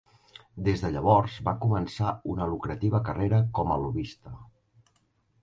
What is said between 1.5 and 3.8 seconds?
començar una lucrativa carrera com a